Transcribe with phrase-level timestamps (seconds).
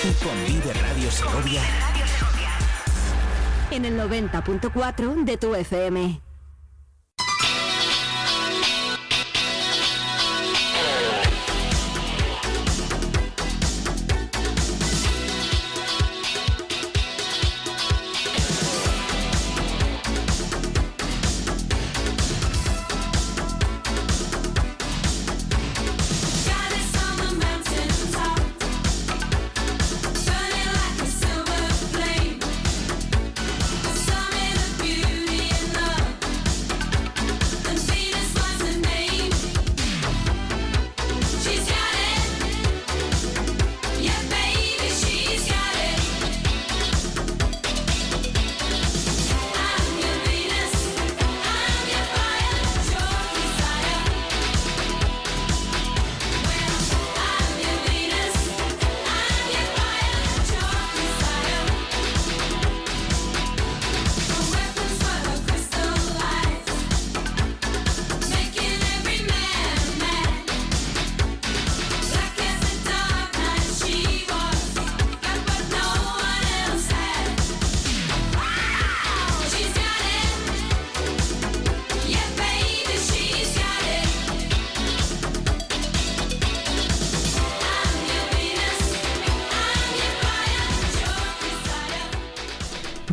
[0.00, 1.62] Cope con Vive Radio Segovia.
[3.70, 6.27] En el 90.4 de tu FM.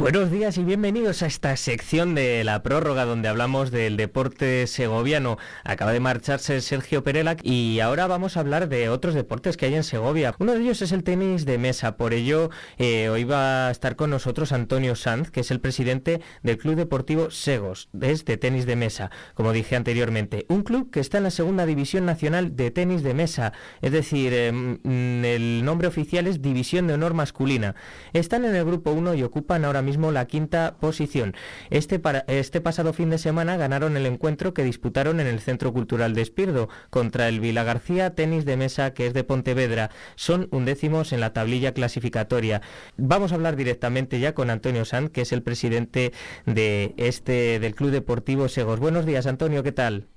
[0.05, 5.39] Buenos días y bienvenidos a esta sección de la prórroga donde hablamos del deporte segoviano.
[5.63, 9.73] Acaba de marcharse Sergio Perela y ahora vamos a hablar de otros deportes que hay
[9.73, 10.35] en Segovia.
[10.37, 11.97] Uno de ellos es el tenis de mesa.
[11.97, 16.21] Por ello, eh, hoy va a estar con nosotros Antonio Sanz, que es el presidente
[16.43, 20.45] del Club Deportivo Segos, de tenis de mesa, como dije anteriormente.
[20.49, 24.35] Un club que está en la segunda división nacional de tenis de mesa, es decir,
[24.35, 24.77] em,
[25.25, 27.73] el nombre oficial es División de Honor Masculina.
[28.13, 31.35] Están en el grupo 1 y ocupan ahora mismo la quinta posición.
[31.69, 36.13] Este, este pasado fin de semana ganaron el encuentro que disputaron en el Centro Cultural
[36.13, 39.89] de Espirdo contra el Vila García Tenis de Mesa, que es de Pontevedra.
[40.15, 42.61] Son undécimos en la tablilla clasificatoria.
[42.97, 46.11] Vamos a hablar directamente ya con Antonio Sanz, que es el presidente
[46.45, 48.79] de este del Club Deportivo Segos.
[48.79, 50.07] Buenos días, Antonio, ¿qué tal?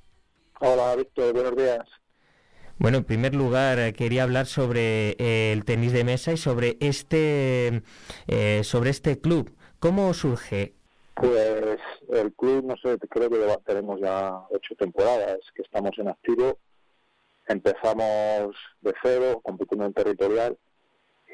[0.61, 1.87] Hola, Víctor, buenos días.
[2.78, 6.77] Bueno, en primer lugar eh, quería hablar sobre eh, el tenis de mesa y sobre
[6.81, 7.83] este
[8.28, 9.53] eh, sobre este club.
[9.81, 10.75] ¿Cómo surge?
[11.15, 11.78] Pues
[12.09, 16.59] el club, no sé, creo que tenemos ya ocho temporadas que estamos en activo.
[17.47, 20.59] Empezamos de cero, compitiendo en territorial,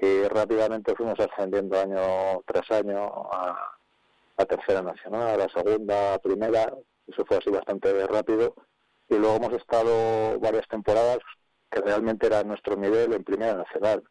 [0.01, 3.77] y rápidamente fuimos ascendiendo año tras año a,
[4.37, 6.75] a tercera nacional, a segunda, a primera.
[7.07, 8.55] Eso fue así bastante rápido.
[9.09, 11.19] Y luego hemos estado varias temporadas
[11.71, 14.03] que realmente era nuestro nivel en primera nacional.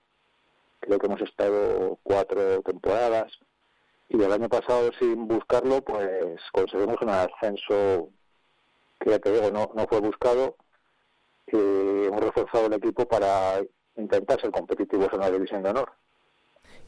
[0.79, 3.31] Creo que hemos estado cuatro temporadas
[4.09, 8.09] y el año pasado sin buscarlo pues conseguimos un ascenso
[9.00, 10.56] que ya te digo no, no fue buscado
[11.47, 13.62] y hemos reforzado el equipo para
[13.96, 15.91] intentar ser competitivos en la división de honor.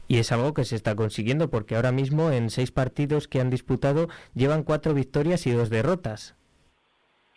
[0.08, 3.50] Y es algo que se está consiguiendo porque ahora mismo en seis partidos que han
[3.50, 6.34] disputado llevan cuatro victorias y dos derrotas.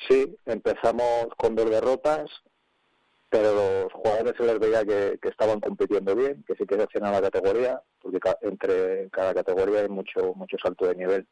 [0.07, 2.29] Sí, empezamos con dos derrotas,
[3.29, 7.11] pero los jugadores se les veía que, estaban compitiendo bien, que sí que se hacían
[7.11, 11.27] la categoría, porque entre cada categoría hay mucho mucho salto de nivel.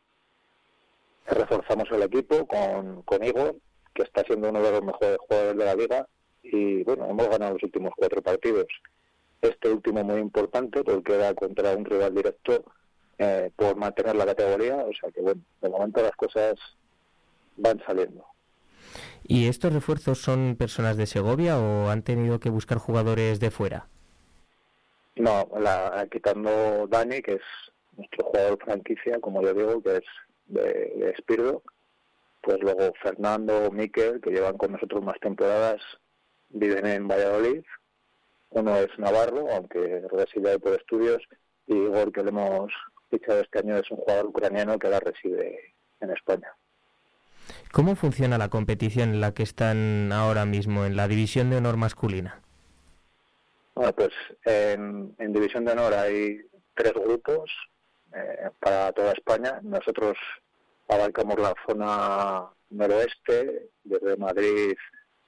[1.26, 3.56] Reforzamos el equipo con, con Igor,
[3.94, 6.08] que está siendo uno de los mejores jugadores de la liga,
[6.44, 8.68] y bueno, hemos ganado los últimos cuatro partidos.
[9.42, 12.64] Este último muy importante porque era contra un rival directo
[13.18, 16.56] eh, por mantener la categoría, o sea que bueno, de momento las cosas
[17.58, 18.26] van saliendo.
[19.24, 23.88] ¿Y estos refuerzos son personas de Segovia o han tenido que buscar jugadores de fuera?
[25.16, 27.42] No, la, quitando Dani, que es
[27.96, 30.04] nuestro jugador franquicia, como yo digo, que es
[30.48, 31.62] de, de
[32.42, 35.82] pues luego Fernando, Miquel, que llevan con nosotros más temporadas,
[36.50, 37.64] viven en Valladolid.
[38.52, 41.22] Uno es Navarro, aunque reside por estudios,
[41.66, 42.72] y Igor, que le hemos
[43.10, 46.56] fichado este año, es un jugador ucraniano que ahora reside en España.
[47.72, 51.78] ¿Cómo funciona la competición en la que están ahora mismo, en la División de Honor
[51.78, 52.42] masculina?
[53.76, 54.10] Bueno, pues
[54.46, 56.42] en, División de Honor hay
[56.74, 57.52] tres grupos
[58.14, 59.60] eh, para toda España.
[59.62, 60.18] Nosotros
[60.88, 64.76] abarcamos la zona noroeste, desde Madrid,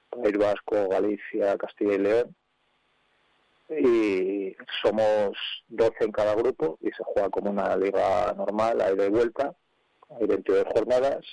[0.09, 2.35] País Vasco, Galicia, Castilla y León.
[3.69, 5.37] Y somos
[5.67, 9.53] 12 en cada grupo y se juega como una liga normal, hay de vuelta.
[10.19, 11.23] Hay 22 jornadas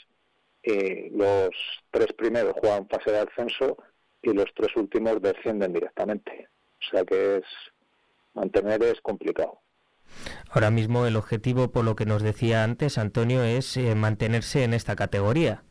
[0.67, 1.51] eh, los
[1.93, 3.77] tres primeros juegan fase de ascenso
[4.21, 6.49] y los tres últimos descienden directamente.
[6.81, 7.45] O sea que es
[8.35, 9.61] mantener es complicado.
[10.51, 14.75] Ahora mismo el objetivo, por lo que nos decía antes Antonio, es eh, mantenerse en
[14.75, 15.63] esta categoría.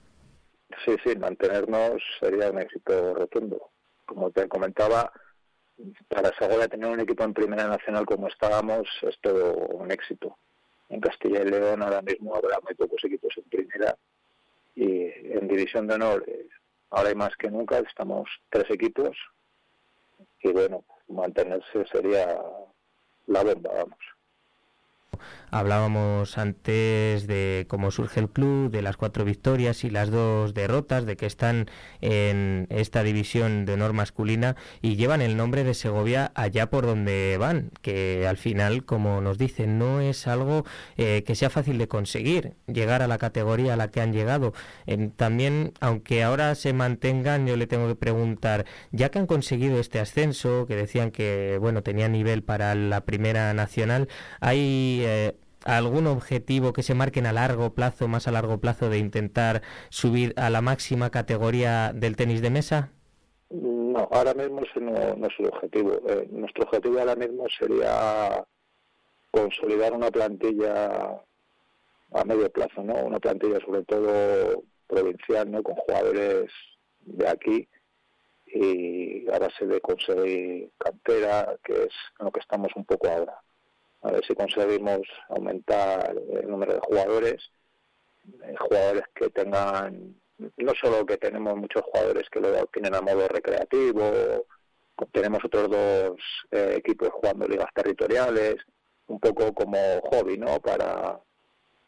[0.86, 3.72] Sí, sí, mantenernos sería un éxito rotundo.
[4.06, 5.12] Como te comentaba,
[6.08, 10.38] para Segovia tener un equipo en Primera Nacional como estábamos es todo un éxito.
[10.88, 13.98] En Castilla y León ahora mismo habrá muy pocos equipos en Primera
[14.76, 16.48] y en División de Honor eh,
[16.92, 19.18] ahora hay más que nunca, estamos tres equipos
[20.42, 22.40] y bueno, mantenerse sería
[23.28, 24.15] la bomba, vamos.
[25.52, 31.06] Hablábamos antes de cómo surge el club, de las cuatro victorias y las dos derrotas,
[31.06, 31.68] de que están
[32.02, 37.38] en esta división de honor masculina y llevan el nombre de Segovia allá por donde
[37.40, 40.66] van, que al final, como nos dicen, no es algo
[40.98, 44.54] eh, que sea fácil de conseguir, llegar a la categoría a la que han llegado.
[45.16, 50.00] también, aunque ahora se mantengan, yo le tengo que preguntar, ya que han conseguido este
[50.00, 54.08] ascenso, que decían que bueno tenía nivel para la primera nacional,
[54.40, 55.36] hay eh,
[55.66, 60.34] algún objetivo que se marquen a largo plazo, más a largo plazo, de intentar subir
[60.38, 62.92] a la máxima categoría del tenis de mesa?
[63.50, 65.94] No, ahora mismo ese no, es el objetivo.
[66.08, 68.46] Eh, nuestro objetivo ahora mismo sería
[69.32, 71.22] consolidar una plantilla
[72.14, 72.94] a medio plazo, ¿no?
[72.94, 75.64] Una plantilla sobre todo provincial, ¿no?
[75.64, 76.52] Con jugadores
[77.02, 77.68] de aquí
[78.46, 83.45] y a base de conseguir cantera, que es en lo que estamos un poco ahora
[84.06, 87.52] a ver si conseguimos aumentar el número de jugadores,
[88.44, 93.28] eh, jugadores que tengan, no solo que tenemos muchos jugadores que lo tienen a modo
[93.28, 94.46] recreativo,
[95.12, 96.20] tenemos otros dos
[96.52, 98.58] eh, equipos jugando ligas territoriales,
[99.08, 99.78] un poco como
[100.12, 100.60] hobby, ¿no?
[100.60, 101.20] Para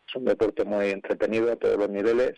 [0.08, 2.34] es un deporte muy entretenido a todos los niveles,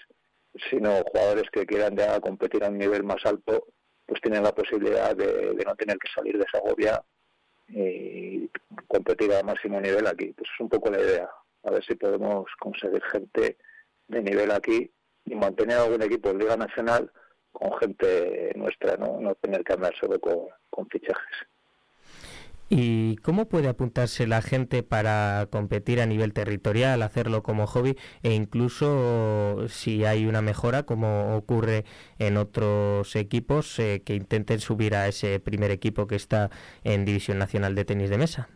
[0.69, 3.67] sino jugadores que quieran ya competir a un nivel más alto,
[4.05, 7.01] pues tienen la posibilidad de, no tener que salir de Segovia
[7.69, 8.49] y
[8.87, 10.33] competir a máximo nivel aquí.
[10.33, 11.29] Pues es un poco la idea,
[11.63, 13.57] a ver si podemos conseguir gente
[14.07, 14.91] de nivel aquí
[15.25, 17.11] y mantener algún equipo en Liga Nacional
[17.51, 21.47] con gente nuestra, no, no tener que andar solo con fichajes.
[22.71, 28.33] ¿Y cómo puede apuntarse la gente para competir a nivel territorial, hacerlo como hobby e
[28.33, 31.85] incluso si hay una mejora, como ocurre
[32.19, 36.51] en otros equipos eh, que intenten subir a ese primer equipo que está
[36.83, 38.49] en División Nacional de Tenis de Mesa?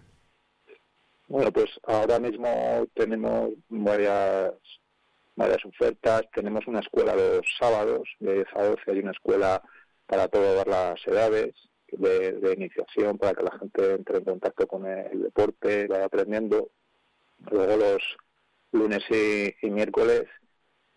[1.28, 4.54] Bueno, pues ahora mismo tenemos varias
[5.36, 6.22] varias ofertas.
[6.36, 9.64] Tenemos una escuela los sábados, de 10 a 12 hay una escuela
[10.06, 11.56] para todas las edades
[11.98, 16.72] de, iniciación para que la gente entre en contacto con el deporte, vaya aprendiendo.
[17.52, 18.18] Luego los
[18.72, 20.26] lunes y, miércoles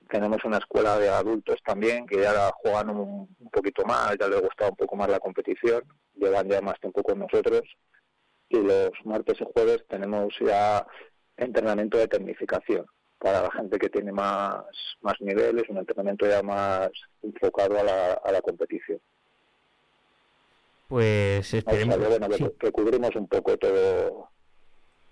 [0.08, 4.69] tenemos una escuela de adultos también que ya juegan un, poquito más, ya les gusta
[4.69, 5.82] un poco más la competición,
[6.14, 7.62] llevan ya más tiempo con nosotros.
[8.48, 10.87] Y los martes y jueves tenemos ya
[11.37, 12.87] entrenamiento de tecnificación
[13.19, 14.62] para la gente que tiene más,
[15.00, 16.90] más niveles, un entrenamiento ya más
[17.22, 19.00] enfocado a la competición.
[20.88, 21.97] Pues esperemos
[22.59, 24.31] que, cubrimos un poco todo,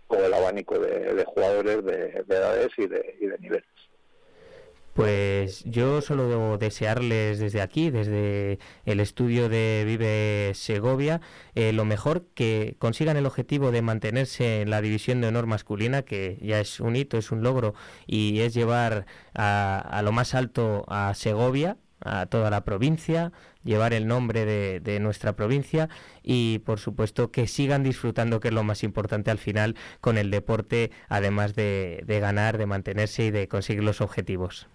[0.08, 3.64] todo el abanico de, jugadores de, edades y de, y de niveles.
[4.94, 11.20] Pues yo solo debo desearles desde aquí, desde el estudio de Vive Segovia,
[11.56, 16.02] eh, lo mejor que consigan el objetivo de mantenerse en la división de honor masculina,
[16.02, 17.74] que ya es un hito, es un logro,
[18.06, 23.32] y es llevar a, a lo más alto a Segovia, a toda la provincia,
[23.64, 25.88] llevar el nombre de, nuestra provincia
[26.22, 30.30] y por supuesto que sigan disfrutando, que es lo más importante al final, con el
[30.30, 34.68] deporte, además de, ganar, de mantenerse y de conseguir los objetivos.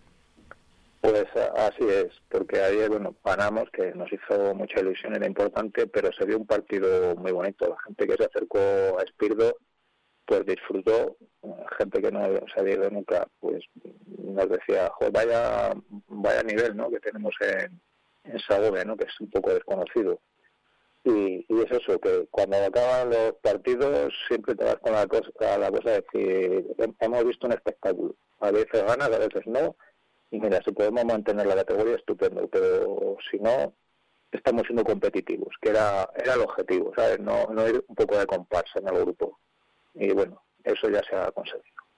[1.01, 6.11] Pues así es, porque ayer, bueno, ganamos, que nos hizo mucha ilusión, era importante, pero
[6.11, 7.69] se vio un partido muy bonito.
[7.69, 9.55] La gente que se acercó a Espirdo,
[10.25, 11.15] pues disfrutó.
[11.77, 12.21] Gente que no
[12.53, 13.63] se había ido nunca, pues
[14.17, 15.73] nos decía, vaya,
[16.09, 16.91] vaya nivel, ¿no?
[16.91, 17.79] Que tenemos en,
[18.23, 18.97] en Segovia, ¿no?
[18.97, 20.19] que es un poco desconocido.
[21.03, 25.57] Y, y, es eso, que cuando acaban los partidos siempre te vas con la cosa,
[25.57, 28.15] la cosa de decir, hemos visto un espectáculo.
[28.41, 29.75] A veces ganas, a veces no.
[30.31, 32.47] Y mira, si podemos mantener la categoría, estupendo.
[32.49, 33.73] Pero si no,
[34.31, 37.19] estamos siendo competitivos, que era, era el objetivo, ¿sabes?
[37.19, 39.39] No, no ir un poco de comparsa en el grupo.
[39.95, 41.88] Y bueno, eso ya se ha conseguido.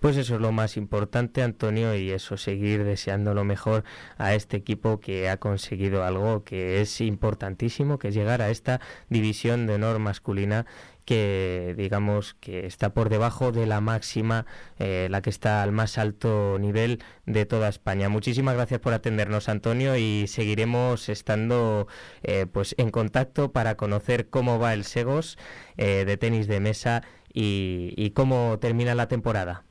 [0.00, 3.84] Pues eso es lo más importante, Antonio, y eso, seguir deseando lo mejor
[4.18, 8.80] a este equipo que ha conseguido algo que es importantísimo, que es llegar a esta
[9.08, 10.66] división de honor masculina
[11.06, 14.44] que digamos que está por debajo de la máxima,
[14.78, 18.08] eh, la que está al más alto nivel de toda España.
[18.08, 21.86] Muchísimas gracias por atendernos, Antonio, y seguiremos estando
[22.22, 25.38] eh, pues en contacto para conocer cómo va el Segos
[25.76, 27.04] eh, de tenis de mesa
[27.36, 29.62] y, y cómo termina la temporada.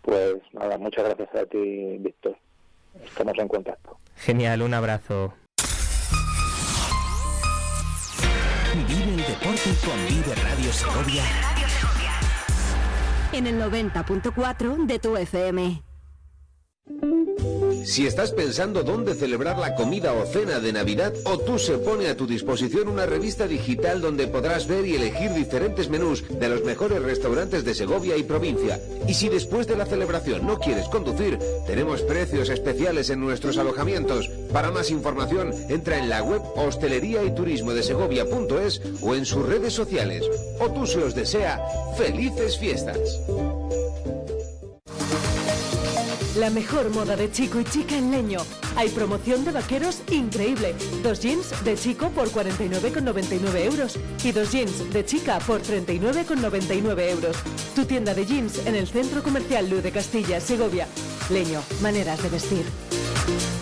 [0.00, 2.36] Pues nada, muchas gracias a ti, Víctor.
[3.04, 3.98] Estamos en contacto.
[4.16, 5.34] Genial, un abrazo.
[8.88, 11.24] Vive el deporte con Vive Radio Segovia.
[13.32, 15.85] En el 90.4 de tu FM.
[17.84, 22.16] Si estás pensando dónde celebrar la comida o cena de Navidad, O se pone a
[22.16, 27.02] tu disposición una revista digital donde podrás ver y elegir diferentes menús de los mejores
[27.02, 28.80] restaurantes de Segovia y provincia.
[29.06, 34.28] Y si después de la celebración no quieres conducir, tenemos precios especiales en nuestros alojamientos.
[34.52, 39.46] Para más información, entra en la web hostelería y turismo de Segovia.es o en sus
[39.46, 40.24] redes sociales.
[40.58, 41.64] O se os desea
[41.96, 42.98] felices fiestas.
[46.38, 48.40] La mejor moda de chico y chica en leño.
[48.76, 50.74] Hay promoción de vaqueros increíble.
[51.02, 57.36] Dos jeans de chico por 49,99 euros y dos jeans de chica por 39,99 euros.
[57.74, 60.86] Tu tienda de jeans en el Centro Comercial Luz de Castilla, Segovia.
[61.30, 63.55] Leño, maneras de vestir.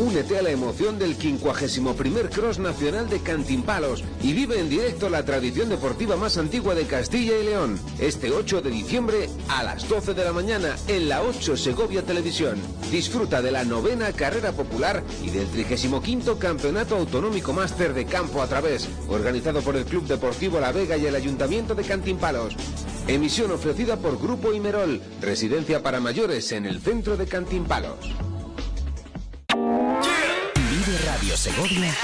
[0.00, 5.26] Únete a la emoción del 51 Cross Nacional de Cantimpalos y vive en directo la
[5.26, 7.78] tradición deportiva más antigua de Castilla y León.
[7.98, 12.58] Este 8 de diciembre a las 12 de la mañana en la 8 Segovia Televisión.
[12.90, 18.46] Disfruta de la novena carrera popular y del 35 Campeonato Autonómico Máster de Campo a
[18.46, 22.56] través, organizado por el Club Deportivo La Vega y el Ayuntamiento de Cantimpalos.
[23.06, 28.29] Emisión ofrecida por Grupo Imerol, residencia para mayores en el centro de Cantimpalos.
[31.30, 31.94] Radio Segovia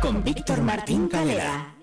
[0.00, 1.81] con Víctor Martín Calera.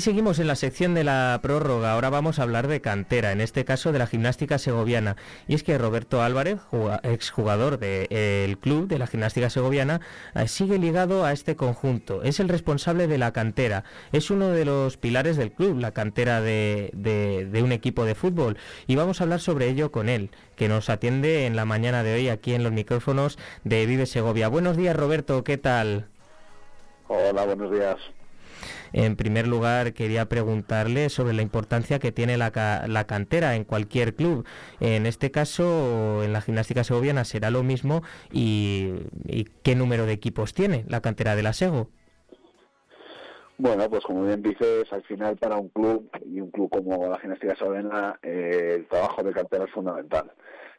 [0.00, 1.92] Seguimos en la sección de la prórroga.
[1.92, 5.16] Ahora vamos a hablar de cantera, en este caso de la gimnástica segoviana.
[5.46, 6.58] Y es que Roberto Álvarez,
[7.02, 10.00] exjugador del club de la gimnástica segoviana,
[10.34, 12.22] eh, sigue ligado a este conjunto.
[12.22, 13.84] Es el responsable de la cantera.
[14.10, 18.56] Es uno de los pilares del club, la cantera de, de un equipo de fútbol.
[18.86, 22.14] Y vamos a hablar sobre ello con él, que nos atiende en la mañana de
[22.14, 24.48] hoy aquí en los micrófonos de Vive Segovia.
[24.48, 25.44] Buenos días, Roberto.
[25.44, 26.06] ¿Qué tal?
[27.06, 27.98] Hola, buenos días.
[28.92, 34.14] En primer lugar, quería preguntarle sobre la importancia que tiene la, la, cantera en cualquier
[34.14, 34.44] club.
[34.80, 38.02] En este caso, en la gimnástica segoviana será lo mismo.
[38.32, 38.92] ¿Y,
[39.26, 41.88] y qué número de equipos tiene la cantera de la Sego?
[43.58, 47.18] Bueno, pues como bien dices, al final para un club y un club como la
[47.18, 50.32] Gimnástica Segoviana, eh, el trabajo de cantera es fundamental.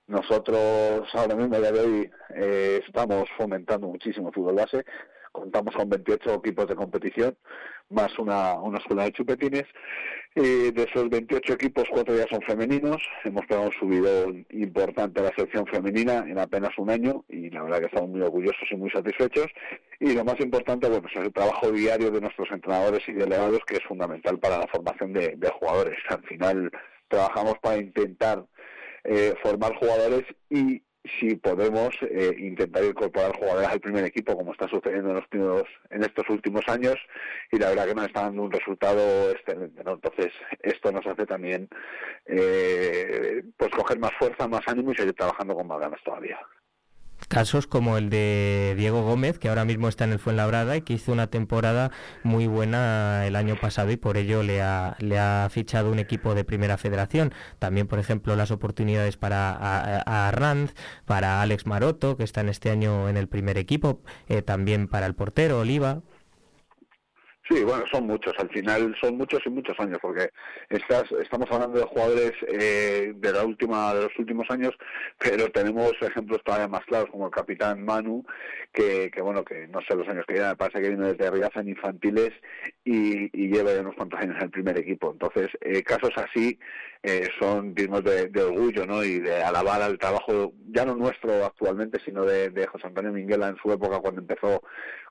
[0.08, 4.84] Nosotros ahora mismo, ya de hoy, eh, estamos fomentando muchísimo el fútbol base
[5.32, 7.38] contamos con 28 equipos de competición,
[7.92, 9.66] más una, una escuela de chupetines.
[10.34, 13.02] Y de esos 28 equipos, cuatro ya son femeninos.
[13.26, 17.64] Hemos pegado un subidón importante a la selección femenina en apenas un año y la
[17.64, 19.48] verdad que estamos muy orgullosos y muy satisfechos.
[20.00, 23.76] Y lo más importante, bueno, es el trabajo diario de nuestros entrenadores y delegados, que
[23.76, 25.98] es fundamental para la formación de, de jugadores.
[26.08, 26.72] Al final
[27.10, 28.46] trabajamos para intentar
[29.04, 30.82] eh, formar jugadores y
[31.20, 36.04] si podemos eh, intentar incorporar jugadores al primer equipo como está sucediendo en los en
[36.04, 36.96] estos últimos años
[37.52, 39.94] y la verdad que nos está dando un resultado excelente ¿no?
[39.94, 40.32] entonces
[40.62, 41.68] esto nos hace también
[42.26, 46.40] eh, pues coger más fuerza más ánimo y seguir trabajando con más ganas todavía
[47.32, 50.92] Casos como el de Diego Gómez, que ahora mismo está en el Fuenlabrada y que
[50.92, 51.90] hizo una temporada
[52.24, 56.36] muy buena el año pasado y por ello le ha, le ha fichado un equipo
[56.36, 57.34] de primera federación.
[57.58, 59.54] También, por ejemplo, las oportunidades para
[60.28, 60.74] Arranz,
[61.06, 65.06] para Alex Maroto, que está en este año en el primer equipo, eh, también para
[65.06, 66.02] el portero Oliva.
[67.52, 68.34] Sí, bueno, son muchos.
[68.38, 70.30] Al final son muchos y muchos años, porque
[70.70, 74.72] estás, estamos hablando de jugadores eh, de la última, de los últimos años,
[75.18, 78.24] pero tenemos ejemplos todavía más claros, como el capitán Manu,
[78.72, 81.30] que, que bueno, que no sé los años que lleva, me parece que viene desde
[81.30, 82.32] Riaza en infantiles
[82.86, 85.12] y, y lleva ya unos cuantos años en el primer equipo.
[85.12, 86.58] Entonces, eh, casos así
[87.04, 89.04] eh, son dignos de, orgullo, ¿no?
[89.04, 93.50] Y de alabar al trabajo, ya no nuestro actualmente, sino de, de José Antonio Minguela
[93.50, 94.62] en su época cuando empezó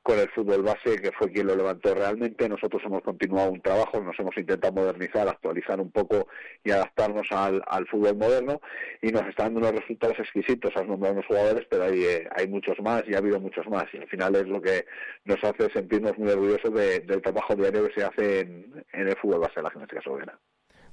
[0.02, 2.29] con el fútbol base, que fue quien lo levantó realmente.
[2.48, 6.28] Nosotros hemos continuado un trabajo, nos hemos intentado modernizar, actualizar un poco
[6.64, 8.60] y adaptarnos al, fútbol moderno
[9.02, 10.72] y nos están dando unos resultados exquisitos.
[10.76, 13.84] Has nombrado unos jugadores, pero hay, eh, hay muchos más y ha habido muchos más.
[13.92, 14.86] Y al final es lo que
[15.24, 19.40] nos hace sentirnos muy orgullosos de, del trabajo diario que se hace en, el fútbol
[19.40, 20.38] base de la gimnástica soberana.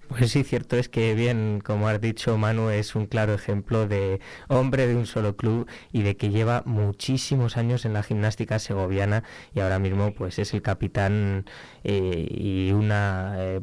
[0.08, 4.22] Pues sí, cierto es que bien, como has dicho Manu, es un claro ejemplo de
[4.48, 9.24] hombre de un solo club y de que lleva muchísimos años en la gimnástica segoviana
[9.54, 11.46] y ahora mismo pues es el capitán
[11.84, 13.62] eh, y una eh,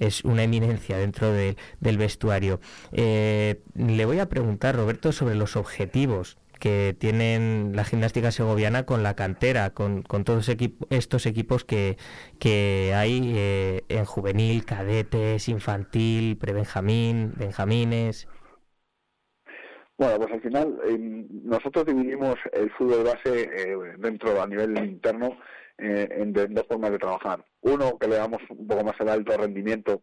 [0.00, 2.60] es una eminencia dentro de, del vestuario.
[2.92, 9.02] Eh, le voy a preguntar, Roberto, sobre los objetivos que tienen la gimnástica segoviana con
[9.02, 10.48] la cantera, con, con todos
[10.88, 11.98] estos equipos que,
[12.40, 18.26] que hay eh, en juvenil, cadetes, infantil, prebenjamín, benjamines.
[19.98, 20.96] Bueno, pues al final eh,
[21.44, 25.36] nosotros dividimos el fútbol base eh, dentro a nivel interno
[25.76, 27.44] eh, en, dos formas de trabajar.
[27.60, 30.00] Uno, que le damos un poco más el alto rendimiento,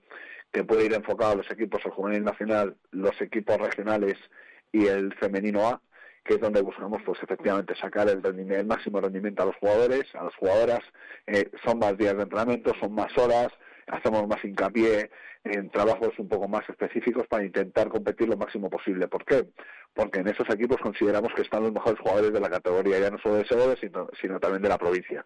[0.52, 4.20] que puede ir enfocado a los equipos, el juvenil nacional, los equipos regionales
[4.72, 5.82] y el femenino A,
[6.34, 10.36] es donde buscamos pues efectivamente sacar el, el máximo rendimiento a los jugadores, a las
[10.36, 10.82] jugadoras,
[11.28, 13.50] eh, son más días de entrenamiento, son más horas,
[13.88, 15.10] hacemos más hincapié
[15.44, 19.08] en trabajos un poco más específicos para intentar competir lo máximo posible.
[19.08, 19.48] ¿Por qué?
[19.94, 23.18] Porque en esos equipos consideramos que están los mejores jugadores de la categoría, ya no
[23.18, 25.26] solo de Segovia, sino, sino también de la provincia.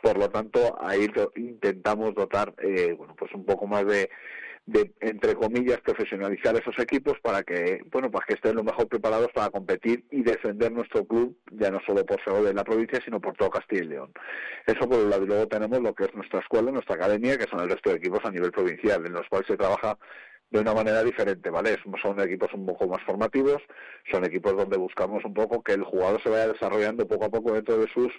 [0.00, 4.08] Por lo tanto, ahí intentamos dotar eh, bueno, pues un poco más de,
[4.68, 9.28] de entre comillas profesionalizar esos equipos para que bueno pues que estén lo mejor preparados
[9.34, 13.18] para competir y defender nuestro club ya no solo por Segovia en la provincia sino
[13.18, 14.12] por todo Castilla y León.
[14.66, 17.48] Eso por un lado y luego tenemos lo que es nuestra escuela nuestra academia que
[17.48, 19.96] son el resto de equipos a nivel provincial en los cuales se trabaja
[20.50, 21.76] de una manera diferente, ¿vale?
[22.02, 23.62] Son equipos un poco más formativos,
[24.10, 27.52] son equipos donde buscamos un poco que el jugador se vaya desarrollando poco a poco
[27.52, 28.12] dentro de sus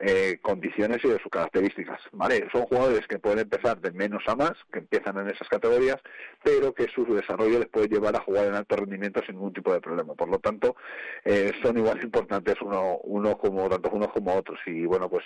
[0.00, 2.48] eh, condiciones y de sus características, ¿vale?
[2.52, 5.96] Son jugadores que pueden empezar de menos a más, que empiezan en esas categorías,
[6.42, 9.72] pero que su desarrollo les puede llevar a jugar en alto rendimiento sin ningún tipo
[9.72, 10.14] de problema.
[10.14, 10.76] Por lo tanto,
[11.24, 14.58] eh, son igual importantes uno, uno como tanto unos como otros.
[14.66, 15.24] Y bueno, pues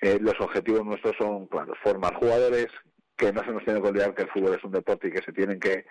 [0.00, 2.68] eh, los objetivos nuestros son, claro, formar jugadores,
[3.20, 5.22] que no se nos tiene que olvidar que el fútbol es un deporte y que
[5.22, 5.84] se tienen que,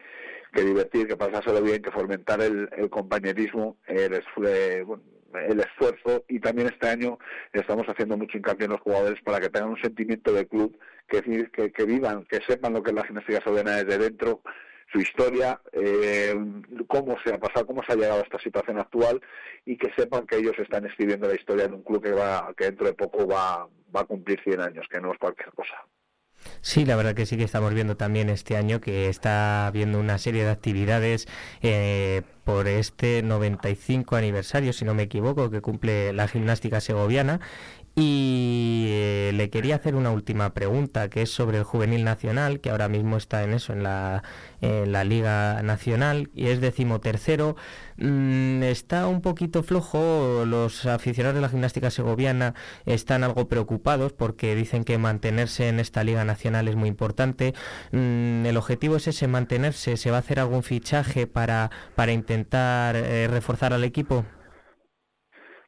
[0.51, 4.23] divertir, que pasárselo bien, que fomentar el, compañerismo, el,
[4.83, 5.03] bueno,
[5.47, 7.19] el esfuerzo y también este año
[7.53, 10.75] estamos haciendo mucho hincapié en los jugadores para que tengan un sentimiento de club,
[11.07, 11.21] que,
[11.85, 14.41] vivan, que sepan lo que es la gimnástica soberana desde dentro,
[14.91, 16.33] su historia, eh,
[16.87, 19.21] cómo se ha pasado, cómo se ha llegado a esta situación actual
[19.65, 22.65] y que sepan que ellos están escribiendo la historia de un club que va que
[22.65, 25.75] dentro de poco va, va a cumplir 100 años, que no es cualquier cosa.
[26.62, 30.17] Sí, la verdad que sí que estamos viendo también este año que está habiendo una
[30.17, 31.28] serie de actividades
[31.62, 37.39] eh, por este 95 aniversario, si no me equivoco, que cumple la gimnástica segoviana
[38.01, 42.69] y eh, le quería hacer una última pregunta, que es sobre el juvenil nacional, que
[42.69, 44.23] ahora mismo está en eso, en la,
[44.62, 47.57] en la Liga Nacional, y es decimotercero.
[47.97, 52.53] Mm, está un poquito flojo, los aficionados de la gimnástica segoviana
[52.85, 57.53] están algo preocupados porque dicen que mantenerse en esta Liga Nacional es muy importante.
[57.91, 59.97] Mm, el objetivo es ese, mantenerse.
[59.97, 64.23] ¿Se va a hacer algún fichaje para, para intentar eh, reforzar al equipo?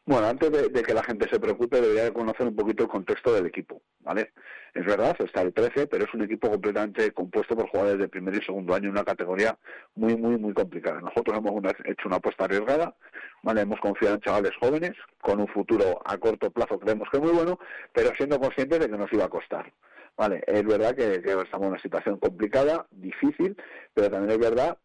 [0.04, 3.34] Bueno, antes de, que la gente se preocupe, debería de conocer un poquito el contexto
[3.34, 4.34] del equipo, ¿vale?
[4.74, 8.34] Es verdad, está el 13, pero es un equipo completamente compuesto por jugadores de primer
[8.34, 9.58] y segundo año, una categoría
[9.94, 11.00] muy, muy, muy complicada.
[11.02, 12.96] Nosotros hemos una, hecho una apuesta arriesgada,
[13.44, 13.62] ¿vale?
[13.62, 17.60] Hemos confiado en chavales jóvenes, con un futuro a corto plazo creemos que muy bueno,
[17.94, 19.72] pero siendo conscientes de que nos iba a costar.
[20.18, 23.56] Vale, es verdad que estamos en una situación complicada, difícil,
[23.94, 24.78] pero también es verdad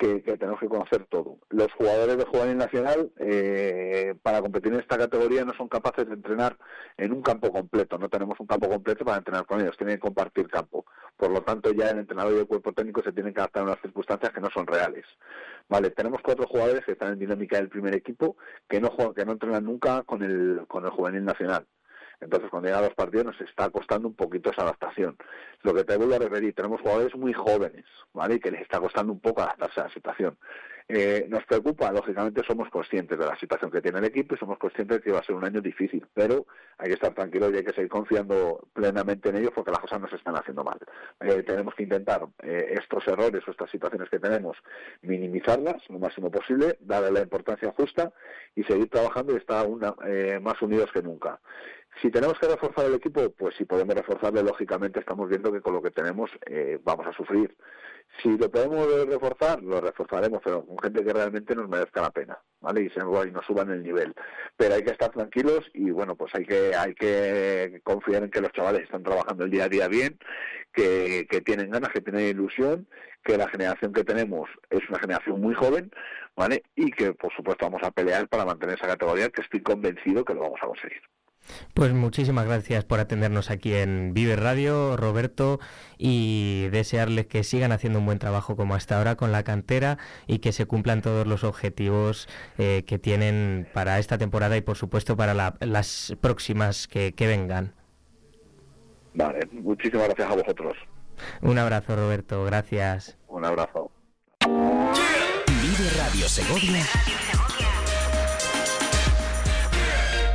[0.00, 1.38] que, tenemos que conocer todo.
[1.50, 6.14] Los jugadores de juvenil nacional eh, para competir en esta categoría no son capaces de
[6.14, 6.56] entrenar
[6.96, 10.00] en un campo completo, no tenemos un campo completo para entrenar con ellos, tienen que
[10.00, 10.86] compartir campo.
[11.18, 13.66] Por lo tanto, ya el entrenador y el cuerpo técnico se tienen que adaptar a
[13.66, 15.04] unas circunstancias que no son reales.
[15.68, 18.36] Vale, tenemos cuatro jugadores que están en dinámica del primer equipo
[18.68, 21.66] que no que no entrenan nunca con el con el juvenil nacional.
[22.20, 25.16] Entonces, cuando llegan los partidos nos está costando un poquito esa adaptación.
[25.62, 28.34] Lo que te vuelvo a referir, tenemos jugadores muy jóvenes, ¿vale?
[28.34, 30.36] Y que les está costando un poco adaptarse a la situación.
[30.92, 34.58] Eh, nos preocupa, lógicamente somos conscientes de la situación que tiene el equipo y somos
[34.58, 36.46] conscientes de que va a ser un año difícil, pero
[36.78, 40.00] hay que estar tranquilos y hay que seguir confiando plenamente en ellos porque las cosas
[40.00, 40.78] no se están haciendo mal.
[41.20, 44.56] Eh, tenemos que intentar eh, estos errores o estas situaciones que tenemos,
[45.02, 48.12] minimizarlas lo máximo posible, darle la importancia justa
[48.56, 49.94] y seguir trabajando y estar una,
[50.40, 51.38] más unidos que nunca.
[52.00, 55.74] Si tenemos que reforzar el equipo, pues si podemos reforzarlo, lógicamente estamos viendo que con
[55.74, 57.54] lo que tenemos eh, vamos a sufrir.
[58.22, 62.38] Si lo podemos reforzar, lo reforzaremos, pero con gente que realmente nos merezca la pena,
[62.60, 62.82] ¿vale?
[62.82, 64.14] Y, nos suban el nivel.
[64.56, 68.40] Pero hay que estar tranquilos y, bueno, pues hay que hay que confiar en que
[68.40, 70.18] los chavales están trabajando el día a día bien,
[70.72, 72.88] que, que tienen ganas, que tienen ilusión,
[73.22, 75.90] que la generación que tenemos es una generación muy joven,
[76.34, 76.62] ¿vale?
[76.74, 80.34] Y que, por supuesto, vamos a pelear para mantener esa categoría, que estoy convencido que
[80.34, 81.02] lo vamos a conseguir.
[81.74, 85.60] Pues muchísimas gracias por atendernos aquí en Vive Radio, Roberto,
[85.98, 90.38] y desearles que sigan haciendo un buen trabajo como hasta ahora con la cantera y
[90.38, 95.16] que se cumplan todos los objetivos eh, que tienen para esta temporada y por supuesto
[95.16, 97.72] para la, las próximas que, que vengan.
[99.14, 100.76] Vale, muchísimas gracias a vosotros.
[101.42, 103.16] Un abrazo, Roberto, gracias.
[103.28, 103.90] Un abrazo.
[105.46, 106.84] Vive Radio Segovia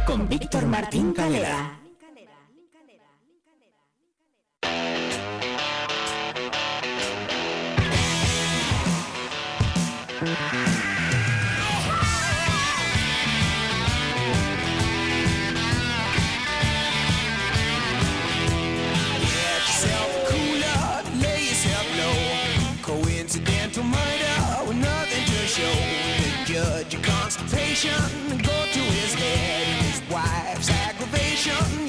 [0.05, 1.84] con Víctor Martín Calera.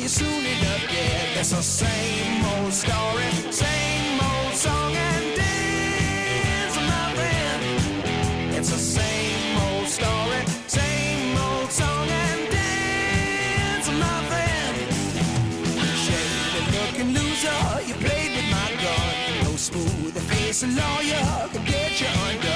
[0.06, 1.36] You soon up dead.
[1.36, 8.54] It's the same old story, same old song and dance, my friend.
[8.56, 14.76] It's the same old story, same old song and dance, my friend.
[16.04, 19.44] Shady looking loser, you played with my gun.
[19.44, 22.55] No smooth face lawyer can get you undone.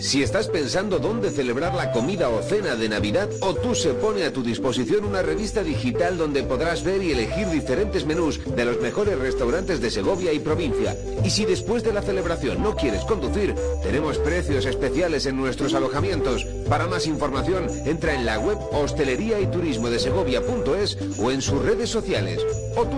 [0.00, 3.28] Si estás pensando dónde celebrar la comida o cena de Navidad,
[3.74, 8.40] se pone a tu disposición una revista digital donde podrás ver y elegir diferentes menús
[8.44, 10.96] de los mejores restaurantes de Segovia y provincia.
[11.24, 16.44] Y si después de la celebración no quieres conducir, tenemos precios especiales en nuestros alojamientos.
[16.68, 21.62] Para más información, entra en la web hostelería y turismo de Segovia.es o en sus
[21.62, 22.40] redes sociales.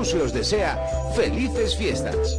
[0.04, 0.78] se os desea
[1.14, 2.38] felices fiestas.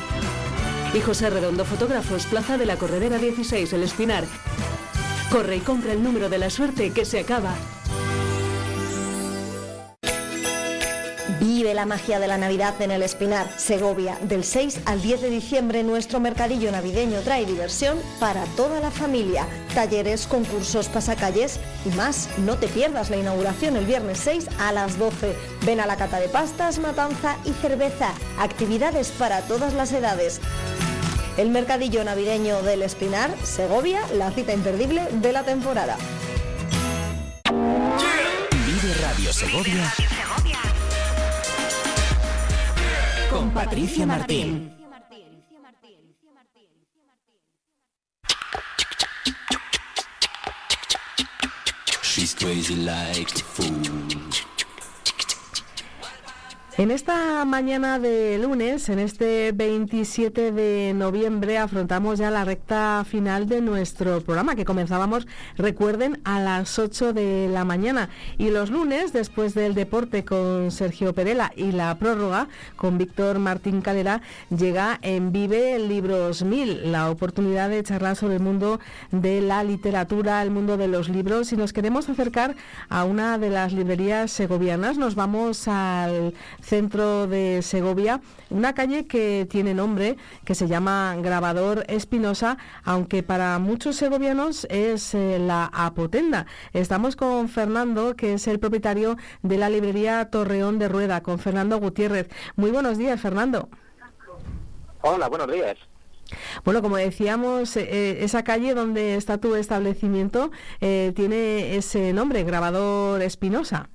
[0.93, 4.25] Y José Redondo Fotógrafos, Plaza de la Corredera 16, El Espinar.
[5.31, 7.55] Corre y compra el número de la suerte que se acaba.
[11.73, 14.17] La magia de la Navidad en el Espinar, Segovia.
[14.21, 19.47] Del 6 al 10 de diciembre nuestro mercadillo navideño trae diversión para toda la familia.
[19.73, 22.27] Talleres, concursos, pasacalles y más.
[22.39, 25.33] No te pierdas la inauguración el viernes 6 a las 12.
[25.65, 28.11] Ven a la cata de pastas, matanza y cerveza.
[28.37, 30.41] Actividades para todas las edades.
[31.37, 35.95] El mercadillo navideño del Espinar, Segovia, la cita imperdible de la temporada.
[38.65, 39.93] Vive Radio Segovia
[43.53, 44.71] Patricia Martín.
[52.01, 54.00] She's crazy like food.
[56.81, 63.47] En esta mañana de lunes, en este 27 de noviembre, afrontamos ya la recta final
[63.47, 68.09] de nuestro programa que comenzábamos, recuerden, a las 8 de la mañana.
[68.39, 73.81] Y los lunes, después del deporte con Sergio Perela y la prórroga con Víctor Martín
[73.81, 78.79] Calera, llega en Vive Libros 1000, la oportunidad de charlar sobre el mundo
[79.11, 81.53] de la literatura, el mundo de los libros.
[81.53, 82.55] Y nos queremos acercar
[82.89, 84.97] a una de las librerías segovianas.
[84.97, 86.33] Nos vamos al
[86.71, 93.59] centro de Segovia, una calle que tiene nombre, que se llama Grabador Espinosa, aunque para
[93.59, 96.45] muchos segovianos es eh, la Apotenda.
[96.71, 101.77] Estamos con Fernando, que es el propietario de la librería Torreón de Rueda, con Fernando
[101.77, 102.29] Gutiérrez.
[102.55, 103.67] Muy buenos días, Fernando.
[105.01, 105.77] Hola, buenos días.
[106.63, 113.21] Bueno, como decíamos, eh, eh, esa calle donde está tu establecimiento tiene ese nombre, Grabador
[113.21, 113.89] Espinosa.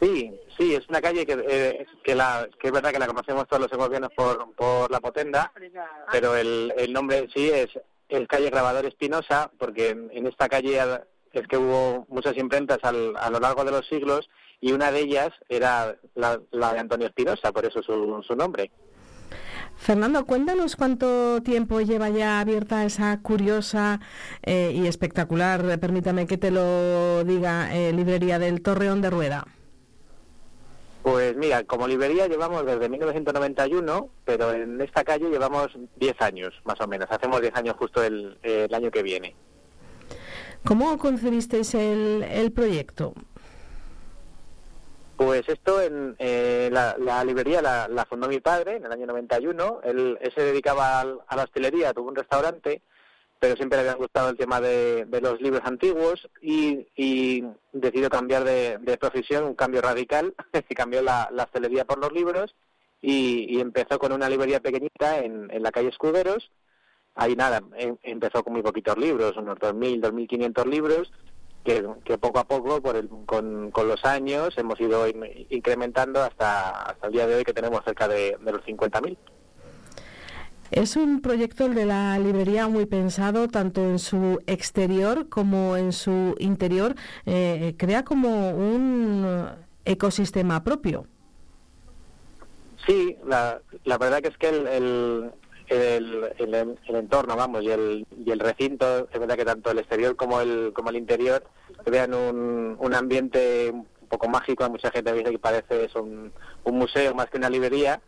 [0.00, 3.48] Sí, Sí, es una calle que, eh, que, la, que es verdad que la conocemos
[3.48, 5.50] todos los segovianos por, por la potenda,
[6.12, 7.70] pero el, el nombre sí es
[8.10, 10.78] el calle Grabador Espinosa, porque en, esta calle
[11.32, 14.28] es que hubo muchas imprentas al, a lo largo de los siglos
[14.60, 18.70] y una de ellas era la, de Antonio Espinosa, por eso su, su nombre.
[19.78, 24.00] Fernando, cuéntanos cuánto tiempo lleva ya abierta esa curiosa
[24.42, 29.46] eh, y espectacular, permítame que te lo diga, eh, librería del Torreón de Rueda.
[31.02, 36.80] Pues mira, como librería llevamos desde 1991, pero en esta calle llevamos 10 años, más
[36.80, 37.10] o menos.
[37.10, 38.36] Hacemos 10 años justo el,
[38.72, 39.34] año que viene.
[40.64, 43.14] ¿Cómo concebisteis el, el proyecto?
[45.16, 49.80] Pues esto en eh, la, librería la, fundó mi padre en el año 91.
[49.84, 52.82] Él, él se dedicaba a la hostelería, tuvo un restaurante
[53.40, 58.98] pero siempre le había gustado el tema de, los libros antiguos y, decidió cambiar de,
[59.00, 60.34] profesión, un cambio radical,
[60.68, 62.54] y cambió la, la hostelería por los libros
[63.00, 66.50] y, empezó con una librería pequeñita en, la calle Escuderos.
[67.14, 71.12] Ahí nada, em, empezó con muy poquitos libros, unos 2.000, 2.500 libros,
[71.64, 71.82] que,
[72.18, 75.06] poco a poco, por el, con, los años, hemos ido
[75.48, 79.16] incrementando hasta, hasta el día de hoy que tenemos cerca de, de los 50.000.
[80.70, 86.36] Es un proyecto de la librería muy pensado tanto en su exterior como en su
[86.38, 86.94] interior.
[87.26, 89.48] Eh, crea como un
[89.84, 91.06] ecosistema propio.
[92.86, 93.60] Sí, la,
[93.98, 95.30] verdad que es que el, el,
[95.68, 100.16] el, el, entorno, vamos, y el, y el recinto, es verdad que tanto el exterior
[100.16, 101.42] como el, como el interior
[101.84, 104.64] crean un, un ambiente un poco mágico.
[104.64, 108.00] Hay mucha gente dice que parece un, un museo más que una librería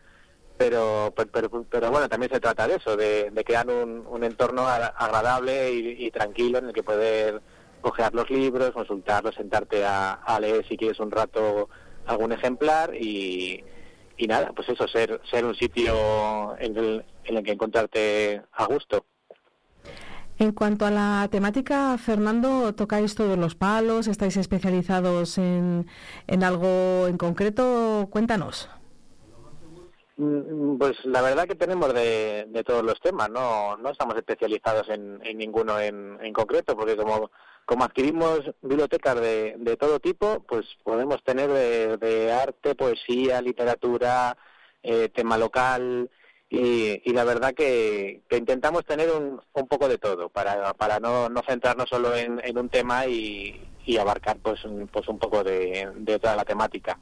[0.62, 5.72] pero, pero, pero, bueno, también se trata de eso, de, crear un, un, entorno agradable
[5.72, 7.40] y, tranquilo en el que poder
[7.80, 11.68] coger los libros, consultarlos, sentarte a, leer si quieres un rato
[12.06, 13.64] algún ejemplar y,
[14.16, 18.66] y nada, pues eso, ser, ser un sitio en el, en el que encontrarte a
[18.66, 19.04] gusto.
[20.38, 24.06] En cuanto a la temática, Fernando, ¿tocáis todos los palos?
[24.06, 25.88] ¿Estáis especializados en,
[26.28, 28.06] en algo en concreto?
[28.10, 28.68] Cuéntanos.
[30.22, 34.88] Mm, Pues la verdad que tenemos de, de todos los temas, no, no estamos especializados
[34.88, 37.30] en, ninguno en, en concreto, porque como,
[37.84, 41.50] adquirimos bibliotecas de, de todo tipo, pues podemos tener
[41.98, 44.36] de, arte, poesía, literatura,
[44.82, 46.08] eh, tema local,
[46.50, 51.88] y, la verdad que, intentamos tener un, un poco de todo, para, no, no centrarnos
[51.88, 56.36] solo en, un tema y, y abarcar pues un, pues un poco de, de toda
[56.36, 56.98] la temática.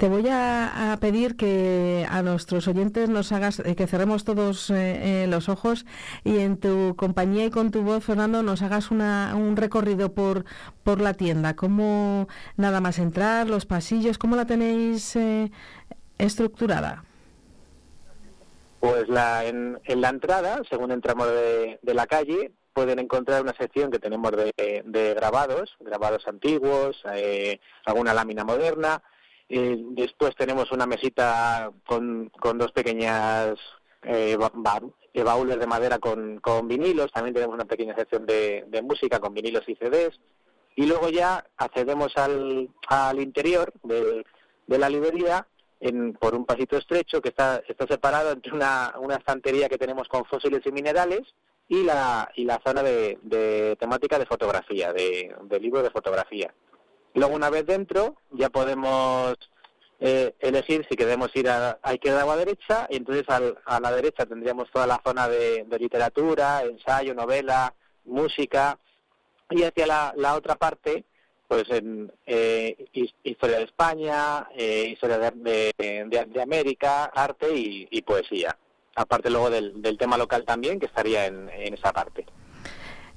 [0.00, 5.24] Te voy a, pedir que a nuestros oyentes nos hagas, eh, que cerremos todos eh,
[5.24, 5.84] eh, los ojos
[6.24, 10.46] y en tu compañía y con tu voz, Fernando, nos hagas una, un recorrido por,
[10.84, 11.54] por la tienda.
[11.54, 15.50] ¿Cómo nada más entrar, los pasillos, cómo la tenéis eh,
[16.16, 17.04] estructurada?
[18.80, 23.52] Pues la, en, en la entrada, según entramos de, de la calle, pueden encontrar una
[23.52, 29.02] sección que tenemos de, de grabados, grabados antiguos, eh, alguna lámina moderna.
[29.50, 33.58] Después tenemos una mesita con, dos pequeñas
[34.04, 34.38] eh,
[35.12, 37.10] eh, baúles de madera con, con vinilos.
[37.10, 40.20] También tenemos una pequeña sección de, música con vinilos y CDs.
[40.76, 44.24] Y luego ya accedemos al, al interior de,
[44.68, 45.48] la librería
[45.80, 50.06] en, por un pasito estrecho que está, está separado entre una, una estantería que tenemos
[50.06, 51.22] con fósiles y minerales
[51.66, 56.54] y la, y la zona de, de temática de fotografía, de, de libro de fotografía.
[57.14, 59.36] Luego, una vez dentro, ya podemos
[59.98, 63.80] eh, elegir si queremos ir a, a izquierda o a derecha, y entonces al- a
[63.80, 68.78] la derecha tendríamos toda la zona de, literatura, ensayo, novela, música,
[69.50, 71.04] y hacia la, la otra parte,
[71.48, 78.56] pues en eh, his- historia de España, eh, historia de, América, arte y, poesía.
[78.94, 82.24] Aparte luego del, tema local también, que estaría en esa parte.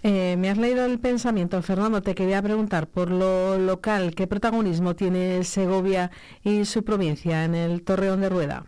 [0.05, 2.01] Eh, me has leído el pensamiento, Fernando.
[2.01, 6.11] Te quería preguntar por lo local, ¿qué protagonismo tiene Segovia
[6.43, 8.65] y su provincia en el Torreón de Rueda?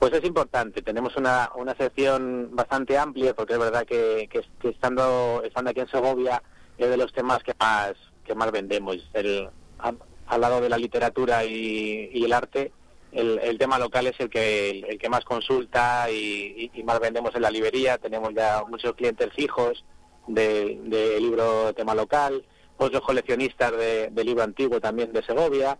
[0.00, 5.40] Pues es importante, tenemos una, una sección bastante amplia porque es verdad que, que, estando,
[5.44, 6.42] estando aquí en Segovia
[6.76, 7.92] es de los temas que más,
[8.26, 9.08] que más vendemos.
[9.12, 12.72] El, al lado de la literatura y el arte,
[13.14, 17.50] el, tema local es el que, el, que más consulta y, más vendemos en la
[17.50, 17.98] librería.
[17.98, 19.84] Tenemos ya muchos clientes fijos
[20.26, 22.44] de, de libro tema local,
[22.76, 25.78] otros coleccionistas de, libro antiguo también de Segovia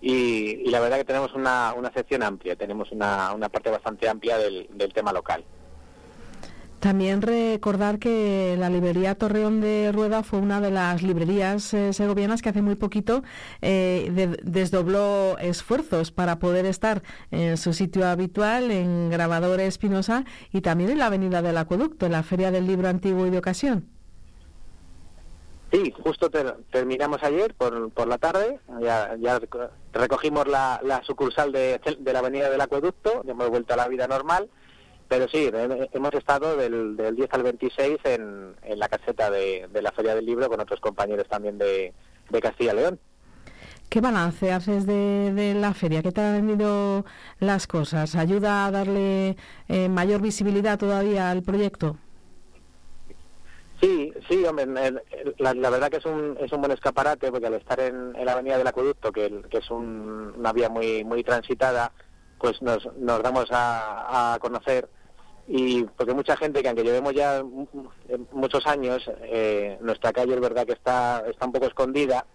[0.00, 4.38] y, la verdad que tenemos una, una sección amplia, tenemos una, una parte bastante amplia
[4.38, 5.44] del tema local.
[6.84, 12.42] También recordar que la librería Torreón de Rueda fue una de las librerías eh, segovianas
[12.42, 13.22] que hace muy poquito
[13.62, 20.60] eh, de- desdobló esfuerzos para poder estar en su sitio habitual, en Grabador Espinosa y
[20.60, 23.86] también en la Avenida del Acueducto, en la Feria del Libro Antiguo y de Ocasión.
[25.72, 31.02] Sí, justo ter- terminamos ayer por, por la tarde, ya, ya reco- recogimos la, la
[31.02, 34.50] sucursal de, de la Avenida del Acueducto, ya hemos vuelto a la vida normal,
[35.08, 39.68] pero sí, he- hemos estado del, del 10 al 26 en, en la caseta de,
[39.72, 41.92] de la Feria del Libro con otros compañeros también de,
[42.30, 42.98] de Castilla y León.
[43.88, 46.02] ¿Qué balance haces de, de la feria?
[46.02, 47.04] ¿Qué te han venido
[47.38, 48.16] las cosas?
[48.16, 49.36] ¿Ayuda a darle
[49.68, 51.96] eh, mayor visibilidad todavía al proyecto?
[53.80, 54.66] Sí, sí, hombre,
[55.38, 58.24] la, la verdad que es un, es un buen escaparate porque al estar en, en
[58.24, 61.92] la avenida del acueducto, que, que es un- una vía muy muy transitada,
[62.44, 64.86] pues nos, nos damos a, a conocer
[65.48, 67.66] y porque mucha gente que aunque llevemos ya mu-
[68.32, 72.26] muchos años, eh, nuestra calle es verdad que está, está un poco escondida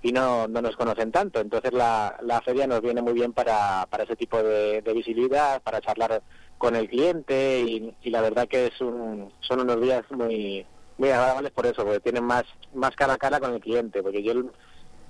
[0.00, 1.38] y no, no nos conocen tanto.
[1.40, 5.60] Entonces la, la feria nos viene muy bien para, para ese tipo de, de visibilidad,
[5.60, 6.22] para charlar
[6.56, 10.64] con el cliente y, y la verdad que es un, son unos días muy
[10.96, 14.22] muy agradables por eso, porque tienen más más cara a cara con el cliente, porque
[14.22, 14.32] yo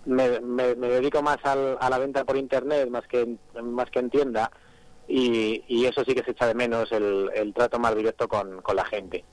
[0.08, 3.98] me, me, me dedico más al- a la venta por internet más que más que
[4.00, 4.50] en tienda
[5.06, 8.60] y, y eso sí que se echa de menos el, el trato más directo con,
[8.62, 9.24] con la gente.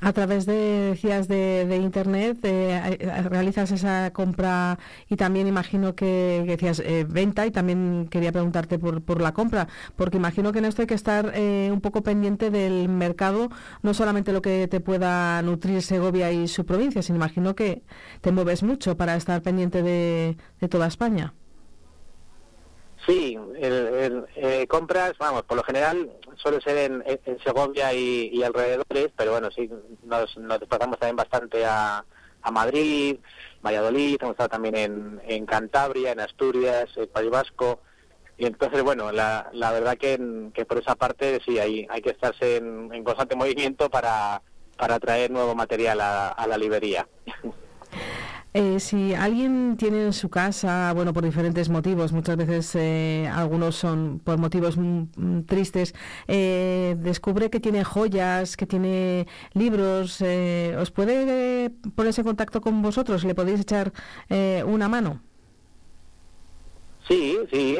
[0.00, 6.44] A través de, decías, de, Internet, eh, eh, realizas esa compra y también imagino que,
[6.46, 10.66] decías eh, venta y también quería preguntarte por, por la compra, porque imagino que en
[10.66, 13.50] esto hay que estar eh, un poco pendiente del mercado,
[13.82, 17.82] no solamente lo que te pueda nutrir Segovia y su provincia, sino imagino que
[18.20, 20.36] te mueves mucho para estar pendiente de
[20.68, 21.32] toda España.
[23.06, 27.04] Sí, el, el, eh, compras, vamos, por lo general suele ser en,
[27.42, 29.70] Segovia y, y alrededores, pero bueno, sí,
[30.04, 32.04] nos, nos desplazamos también bastante a,
[32.42, 33.16] a Madrid,
[33.64, 37.80] Valladolid, hemos estado también en, en Cantabria, en Asturias, en País Vasco,
[38.36, 42.10] Y entonces, bueno, la, la verdad que, que por esa parte sí, hay, hay que
[42.10, 44.42] estarse en, en constante movimiento para,
[44.76, 47.06] para traer nuevo material a la librería.
[48.54, 53.76] Eh, si alguien tiene en su casa, bueno, por diferentes motivos, muchas veces eh, algunos
[53.76, 55.94] son por motivos mm, mm, tristes,
[56.28, 62.80] eh, descubre que tiene joyas, que tiene libros, eh, ¿os puede ponerse en contacto con
[62.82, 63.22] vosotros?
[63.24, 63.92] ¿Le podéis echar
[64.30, 65.20] eh, una mano?
[67.08, 67.78] Sí, sí,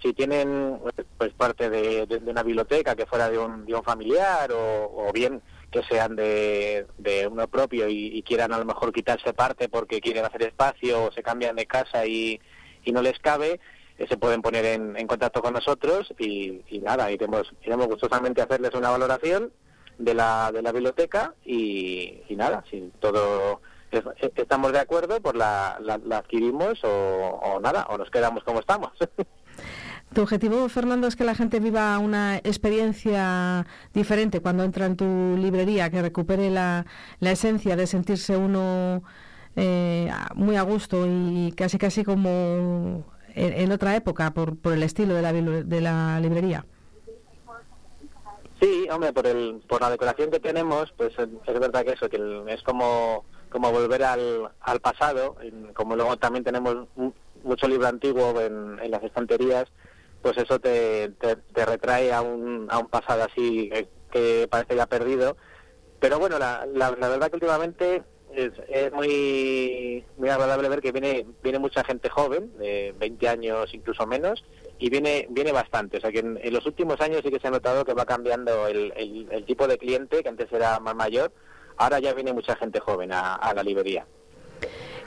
[0.00, 0.78] si, tienen
[1.18, 5.08] pues parte de, de- de una biblioteca que fuera de un, de un familiar o,
[5.08, 6.86] o bien que sean de,
[7.30, 11.22] uno propio y, quieran a lo mejor quitarse parte porque quieren hacer espacio o se
[11.22, 12.40] cambian de casa y,
[12.84, 13.60] y no les cabe,
[13.98, 18.40] eh, se pueden poner en, en contacto con nosotros y, y nada, iremos, iremos gustosamente
[18.40, 19.52] a hacerles una valoración
[19.98, 23.60] de la, de la biblioteca y, y nada, si todo
[23.92, 26.88] es- es- estamos de acuerdo, pues la, la, la adquirimos o,
[27.42, 28.92] o nada, o nos quedamos como estamos.
[30.14, 35.36] ¿Tu objetivo, Fernando, es que la gente viva una experiencia diferente cuando entra en tu
[35.38, 36.84] librería, que recupere la,
[37.20, 39.04] la esencia de sentirse uno
[39.54, 43.04] eh, muy a gusto y casi casi como
[43.36, 46.64] en, otra época por, por el estilo de la, de la librería?
[48.60, 52.08] Sí, hombre, por el por la decoración que tenemos, pues es es verdad que eso,
[52.08, 55.36] que es como como volver al, al pasado,
[55.74, 59.66] como luego también tenemos mu- mucho libro antiguo en, en las estanterías,
[60.22, 64.86] pues eso te, te, retrae a un, a un pasado así eh, que parece ya
[64.86, 65.36] perdido.
[65.98, 68.02] Pero bueno, la, la, la verdad que últimamente
[68.34, 73.74] es, es muy muy agradable ver que viene viene mucha gente joven, de 20 años
[73.74, 74.44] incluso menos,
[74.78, 75.98] y viene viene bastante.
[75.98, 78.66] O sea que en, los últimos años sí que se ha notado que va cambiando
[78.66, 81.32] el, el, el tipo de cliente, que antes era más mayor,
[81.76, 84.06] ahora ya viene mucha gente joven a, a la librería.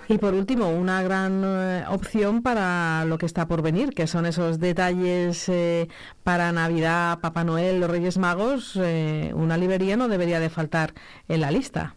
[0.09, 4.25] Y por último, una gran eh, opción para lo que está por venir, que son
[4.25, 5.87] esos detalles eh,
[6.23, 8.75] para Navidad, Papá Noel, los Reyes Magos.
[8.75, 10.93] eh, una librería no debería de faltar
[11.29, 11.95] en la lista.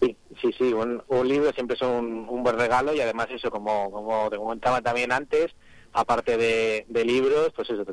[0.00, 4.28] Sí, sí, sí, un, un libro siempre es un, buen regalo y además eso, como,
[4.30, 5.52] te comentaba también antes,
[5.92, 7.84] aparte de, de libros, pues eso,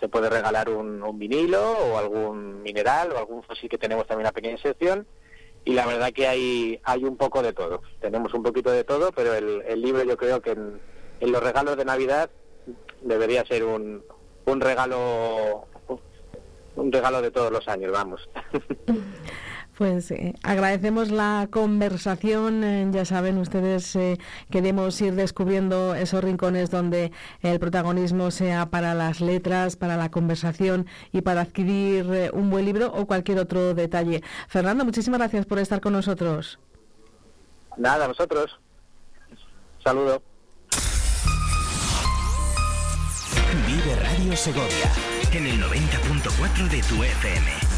[0.00, 4.32] se puede regalar un, vinilo o algún mineral o algún fósil que tenemos también una
[4.32, 5.06] pequeña sección
[5.64, 7.80] y la verdad que hay, hay un poco de todo.
[8.00, 10.78] Tenemos un poquito de todo, pero el, el libro yo creo que en,
[11.20, 12.30] en los regalos de Navidad
[13.02, 14.02] debería ser un,
[14.46, 15.64] un regalo
[16.76, 18.28] un regalo de todos los años, vamos.
[19.76, 22.62] Pues eh, agradecemos la conversación.
[22.62, 24.18] eh, ya saben ustedes, eh,
[24.50, 27.10] queremos ir descubriendo esos rincones donde
[27.42, 32.64] el protagonismo sea para las letras, para la conversación y para adquirir eh, un buen
[32.64, 34.22] libro o cualquier otro detalle.
[34.48, 36.58] Fernando, muchísimas gracias por estar con nosotros.
[37.76, 38.56] Nada, vosotros.
[39.82, 40.22] Saludo.
[43.66, 44.90] Vive Radio Segovia
[45.32, 47.73] en el 90.4 de tu FM.